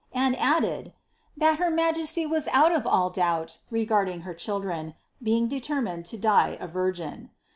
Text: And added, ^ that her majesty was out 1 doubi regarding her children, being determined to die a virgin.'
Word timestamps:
And 0.13 0.35
added, 0.39 0.85
^ 1.37 1.39
that 1.39 1.59
her 1.59 1.69
majesty 1.69 2.25
was 2.25 2.47
out 2.47 2.71
1 2.71 2.81
doubi 3.11 3.57
regarding 3.69 4.21
her 4.21 4.33
children, 4.33 4.95
being 5.21 5.47
determined 5.47 6.07
to 6.07 6.17
die 6.17 6.57
a 6.59 6.65
virgin.' 6.67 7.29